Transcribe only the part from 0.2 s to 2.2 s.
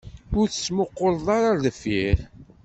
Ur tettmuqquleḍ ara ɣer deffir.